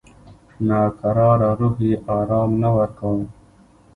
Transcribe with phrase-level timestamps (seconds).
[0.67, 3.25] ناکراره روح یې آرام نه ورکاوه.